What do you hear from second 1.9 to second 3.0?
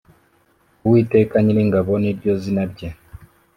ni ryo zina rye